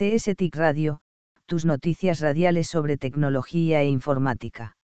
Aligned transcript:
CS 0.00 0.34
TIC 0.34 0.56
Radio, 0.56 1.02
tus 1.44 1.66
noticias 1.66 2.20
radiales 2.20 2.68
sobre 2.68 2.96
tecnología 2.96 3.82
e 3.82 3.88
informática. 3.90 4.78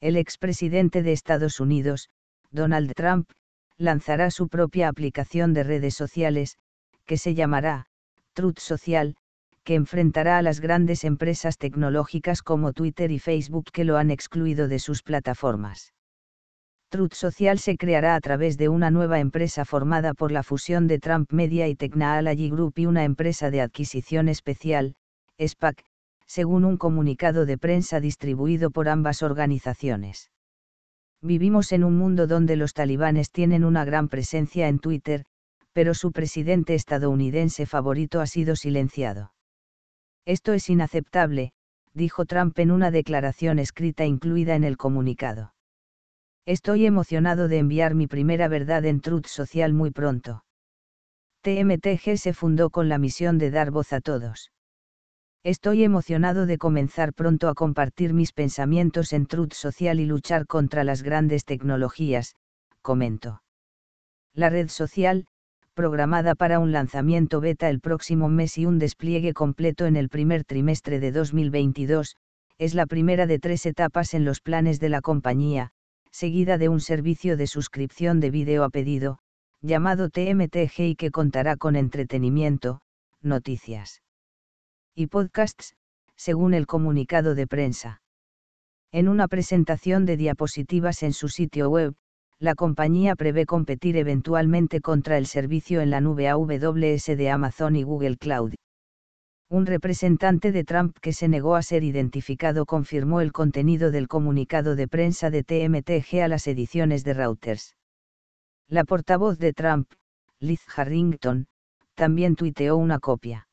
El 0.00 0.16
expresidente 0.16 1.04
de 1.04 1.12
Estados 1.12 1.60
Unidos, 1.60 2.10
Donald 2.50 2.94
Trump, 2.96 3.30
lanzará 3.76 4.32
su 4.32 4.48
propia 4.48 4.88
aplicación 4.88 5.54
de 5.54 5.62
redes 5.62 5.94
sociales, 5.94 6.58
que 7.06 7.16
se 7.16 7.36
llamará 7.36 7.86
Truth 8.32 8.58
Social, 8.58 9.14
que 9.62 9.76
enfrentará 9.76 10.38
a 10.38 10.42
las 10.42 10.58
grandes 10.58 11.04
empresas 11.04 11.56
tecnológicas 11.56 12.42
como 12.42 12.72
Twitter 12.72 13.12
y 13.12 13.20
Facebook 13.20 13.66
que 13.72 13.84
lo 13.84 13.98
han 13.98 14.10
excluido 14.10 14.66
de 14.66 14.80
sus 14.80 15.04
plataformas. 15.04 15.94
Truth 16.94 17.14
Social 17.14 17.58
se 17.58 17.76
creará 17.76 18.14
a 18.14 18.20
través 18.20 18.56
de 18.56 18.68
una 18.68 18.88
nueva 18.88 19.18
empresa 19.18 19.64
formada 19.64 20.14
por 20.14 20.30
la 20.30 20.44
fusión 20.44 20.86
de 20.86 21.00
Trump 21.00 21.32
Media 21.32 21.66
y 21.66 21.74
Technology 21.74 22.50
Group 22.50 22.74
y 22.76 22.86
una 22.86 23.02
empresa 23.02 23.50
de 23.50 23.62
adquisición 23.62 24.28
especial, 24.28 24.94
SPAC, 25.44 25.84
según 26.28 26.64
un 26.64 26.76
comunicado 26.76 27.46
de 27.46 27.58
prensa 27.58 27.98
distribuido 27.98 28.70
por 28.70 28.88
ambas 28.88 29.24
organizaciones. 29.24 30.30
Vivimos 31.20 31.72
en 31.72 31.82
un 31.82 31.98
mundo 31.98 32.28
donde 32.28 32.54
los 32.54 32.74
talibanes 32.74 33.32
tienen 33.32 33.64
una 33.64 33.84
gran 33.84 34.08
presencia 34.08 34.68
en 34.68 34.78
Twitter, 34.78 35.24
pero 35.72 35.94
su 35.94 36.12
presidente 36.12 36.76
estadounidense 36.76 37.66
favorito 37.66 38.20
ha 38.20 38.28
sido 38.28 38.54
silenciado. 38.54 39.32
Esto 40.26 40.52
es 40.52 40.70
inaceptable, 40.70 41.54
dijo 41.92 42.24
Trump 42.24 42.56
en 42.60 42.70
una 42.70 42.92
declaración 42.92 43.58
escrita 43.58 44.04
incluida 44.04 44.54
en 44.54 44.62
el 44.62 44.76
comunicado. 44.76 45.53
Estoy 46.46 46.84
emocionado 46.84 47.48
de 47.48 47.56
enviar 47.56 47.94
mi 47.94 48.06
primera 48.06 48.48
verdad 48.48 48.84
en 48.84 49.00
Truth 49.00 49.28
Social 49.28 49.72
muy 49.72 49.90
pronto. 49.90 50.44
TMTG 51.40 52.18
se 52.18 52.34
fundó 52.34 52.68
con 52.68 52.90
la 52.90 52.98
misión 52.98 53.38
de 53.38 53.50
dar 53.50 53.70
voz 53.70 53.94
a 53.94 54.02
todos. 54.02 54.50
Estoy 55.42 55.84
emocionado 55.84 56.44
de 56.44 56.58
comenzar 56.58 57.14
pronto 57.14 57.48
a 57.48 57.54
compartir 57.54 58.12
mis 58.12 58.32
pensamientos 58.32 59.14
en 59.14 59.24
Truth 59.24 59.54
Social 59.54 60.00
y 60.00 60.04
luchar 60.04 60.46
contra 60.46 60.84
las 60.84 61.02
grandes 61.02 61.46
tecnologías, 61.46 62.34
comentó. 62.82 63.42
La 64.34 64.50
red 64.50 64.68
social, 64.68 65.26
programada 65.72 66.34
para 66.34 66.58
un 66.58 66.72
lanzamiento 66.72 67.40
beta 67.40 67.70
el 67.70 67.80
próximo 67.80 68.28
mes 68.28 68.58
y 68.58 68.66
un 68.66 68.78
despliegue 68.78 69.32
completo 69.32 69.86
en 69.86 69.96
el 69.96 70.10
primer 70.10 70.44
trimestre 70.44 71.00
de 71.00 71.10
2022, 71.10 72.16
es 72.58 72.74
la 72.74 72.84
primera 72.84 73.26
de 73.26 73.38
tres 73.38 73.64
etapas 73.64 74.12
en 74.12 74.26
los 74.26 74.42
planes 74.42 74.78
de 74.78 74.90
la 74.90 75.00
compañía, 75.00 75.72
seguida 76.14 76.58
de 76.58 76.68
un 76.68 76.78
servicio 76.78 77.36
de 77.36 77.48
suscripción 77.48 78.20
de 78.20 78.30
vídeo 78.30 78.62
a 78.62 78.70
pedido, 78.70 79.18
llamado 79.62 80.10
TMTG 80.10 80.80
y 80.82 80.94
que 80.94 81.10
contará 81.10 81.56
con 81.56 81.74
entretenimiento, 81.74 82.82
noticias 83.20 84.00
y 84.94 85.08
podcasts, 85.08 85.74
según 86.14 86.54
el 86.54 86.68
comunicado 86.68 87.34
de 87.34 87.48
prensa. 87.48 88.00
En 88.92 89.08
una 89.08 89.26
presentación 89.26 90.06
de 90.06 90.16
diapositivas 90.16 91.02
en 91.02 91.12
su 91.12 91.28
sitio 91.28 91.68
web, 91.68 91.96
la 92.38 92.54
compañía 92.54 93.16
prevé 93.16 93.44
competir 93.44 93.96
eventualmente 93.96 94.80
contra 94.80 95.18
el 95.18 95.26
servicio 95.26 95.80
en 95.80 95.90
la 95.90 96.00
nube 96.00 96.28
AWS 96.28 97.06
de 97.06 97.28
Amazon 97.28 97.74
y 97.74 97.82
Google 97.82 98.18
Cloud. 98.18 98.54
Un 99.50 99.66
representante 99.66 100.52
de 100.52 100.64
Trump 100.64 100.96
que 101.00 101.12
se 101.12 101.28
negó 101.28 101.54
a 101.54 101.62
ser 101.62 101.84
identificado 101.84 102.66
confirmó 102.66 103.20
el 103.20 103.32
contenido 103.32 103.90
del 103.90 104.08
comunicado 104.08 104.74
de 104.74 104.88
prensa 104.88 105.30
de 105.30 105.44
TMTG 105.44 106.22
a 106.22 106.28
las 106.28 106.46
ediciones 106.46 107.04
de 107.04 107.14
Reuters. 107.14 107.76
La 108.68 108.84
portavoz 108.84 109.38
de 109.38 109.52
Trump, 109.52 109.92
Liz 110.40 110.60
Harrington, 110.74 111.46
también 111.94 112.36
tuiteó 112.36 112.76
una 112.76 112.98
copia. 112.98 113.46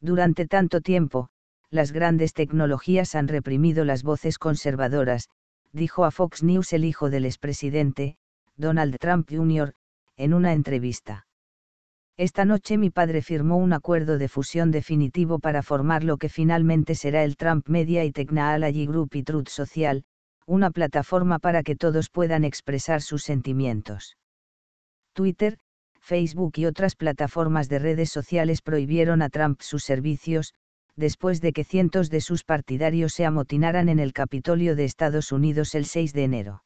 Durante 0.00 0.46
tanto 0.46 0.80
tiempo, 0.80 1.28
las 1.70 1.92
grandes 1.92 2.32
tecnologías 2.34 3.14
han 3.14 3.28
reprimido 3.28 3.84
las 3.84 4.02
voces 4.02 4.38
conservadoras, 4.38 5.28
dijo 5.72 6.04
a 6.04 6.10
Fox 6.10 6.42
News 6.42 6.72
el 6.72 6.84
hijo 6.84 7.10
del 7.10 7.24
expresidente, 7.24 8.16
Donald 8.56 8.98
Trump 8.98 9.28
Jr., 9.30 9.74
en 10.16 10.34
una 10.34 10.52
entrevista. 10.52 11.26
Esta 12.18 12.46
noche 12.46 12.78
mi 12.78 12.88
padre 12.88 13.20
firmó 13.20 13.58
un 13.58 13.74
acuerdo 13.74 14.16
de 14.16 14.28
fusión 14.28 14.70
definitivo 14.70 15.38
para 15.38 15.62
formar 15.62 16.02
lo 16.02 16.16
que 16.16 16.30
finalmente 16.30 16.94
será 16.94 17.24
el 17.24 17.36
Trump 17.36 17.68
Media 17.68 18.04
y 18.04 18.10
Technology 18.10 18.86
Group 18.86 19.10
y 19.16 19.22
Truth 19.22 19.48
Social, 19.48 20.02
una 20.46 20.70
plataforma 20.70 21.38
para 21.38 21.62
que 21.62 21.76
todos 21.76 22.08
puedan 22.08 22.44
expresar 22.44 23.02
sus 23.02 23.22
sentimientos. 23.22 24.16
Twitter, 25.12 25.58
Facebook 26.00 26.52
y 26.56 26.64
otras 26.64 26.96
plataformas 26.96 27.68
de 27.68 27.80
redes 27.80 28.10
sociales 28.10 28.62
prohibieron 28.62 29.20
a 29.20 29.28
Trump 29.28 29.60
sus 29.60 29.84
servicios, 29.84 30.54
después 30.94 31.42
de 31.42 31.52
que 31.52 31.64
cientos 31.64 32.08
de 32.08 32.22
sus 32.22 32.44
partidarios 32.44 33.12
se 33.12 33.26
amotinaran 33.26 33.90
en 33.90 33.98
el 33.98 34.14
Capitolio 34.14 34.74
de 34.74 34.86
Estados 34.86 35.32
Unidos 35.32 35.74
el 35.74 35.84
6 35.84 36.14
de 36.14 36.24
enero. 36.24 36.62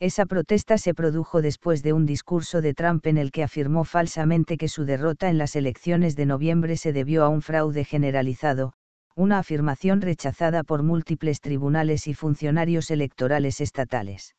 Esa 0.00 0.24
protesta 0.24 0.78
se 0.78 0.94
produjo 0.94 1.42
después 1.42 1.82
de 1.82 1.92
un 1.92 2.06
discurso 2.06 2.62
de 2.62 2.72
Trump 2.72 3.06
en 3.06 3.18
el 3.18 3.30
que 3.30 3.42
afirmó 3.42 3.84
falsamente 3.84 4.56
que 4.56 4.66
su 4.66 4.86
derrota 4.86 5.28
en 5.28 5.36
las 5.36 5.56
elecciones 5.56 6.16
de 6.16 6.24
noviembre 6.24 6.78
se 6.78 6.94
debió 6.94 7.22
a 7.22 7.28
un 7.28 7.42
fraude 7.42 7.84
generalizado, 7.84 8.72
una 9.14 9.38
afirmación 9.38 10.00
rechazada 10.00 10.64
por 10.64 10.82
múltiples 10.82 11.42
tribunales 11.42 12.06
y 12.06 12.14
funcionarios 12.14 12.90
electorales 12.90 13.60
estatales. 13.60 14.34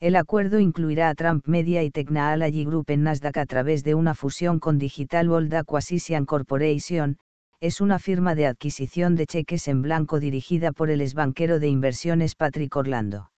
El 0.00 0.16
acuerdo 0.16 0.58
incluirá 0.58 1.10
a 1.10 1.14
Trump 1.14 1.46
Media 1.46 1.82
y 1.82 1.90
Technology 1.90 2.64
Group 2.64 2.86
en 2.88 3.02
Nasdaq 3.02 3.36
a 3.36 3.44
través 3.44 3.84
de 3.84 3.94
una 3.94 4.14
fusión 4.14 4.58
con 4.58 4.78
Digital 4.78 5.28
World 5.28 5.52
Acquisition 5.52 6.24
Corporation, 6.24 7.18
es 7.60 7.82
una 7.82 7.98
firma 7.98 8.34
de 8.34 8.46
adquisición 8.46 9.16
de 9.16 9.26
cheques 9.26 9.68
en 9.68 9.82
blanco 9.82 10.18
dirigida 10.18 10.72
por 10.72 10.88
el 10.88 11.02
exbanquero 11.02 11.58
de 11.58 11.68
inversiones 11.68 12.34
Patrick 12.36 12.74
Orlando. 12.74 13.31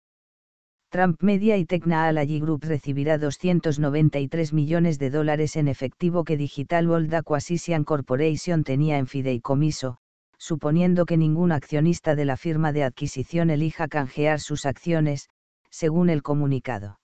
Trump 0.94 1.20
Media 1.24 1.56
y 1.56 1.64
Technology 1.64 2.38
Group 2.38 2.62
recibirá 2.62 3.18
293 3.18 4.52
millones 4.52 4.96
de 5.00 5.10
dólares 5.10 5.56
en 5.56 5.66
efectivo 5.66 6.22
que 6.22 6.36
Digital 6.36 6.88
World 6.88 7.12
Acquisition 7.12 7.82
Corporation 7.82 8.62
tenía 8.62 8.98
en 8.98 9.08
fideicomiso, 9.08 9.96
suponiendo 10.38 11.04
que 11.04 11.16
ningún 11.16 11.50
accionista 11.50 12.14
de 12.14 12.26
la 12.26 12.36
firma 12.36 12.72
de 12.72 12.84
adquisición 12.84 13.50
elija 13.50 13.88
canjear 13.88 14.38
sus 14.38 14.66
acciones, 14.66 15.30
según 15.68 16.10
el 16.10 16.22
comunicado. 16.22 17.00